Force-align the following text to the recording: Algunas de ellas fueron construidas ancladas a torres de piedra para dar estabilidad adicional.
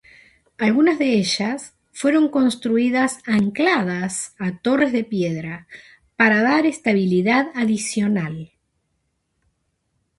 Algunas 0.57 0.97
de 0.97 1.13
ellas 1.13 1.75
fueron 1.93 2.29
construidas 2.29 3.19
ancladas 3.27 4.33
a 4.39 4.57
torres 4.57 4.91
de 4.91 5.03
piedra 5.03 5.67
para 6.15 6.41
dar 6.41 6.65
estabilidad 6.65 7.51
adicional. 7.53 8.51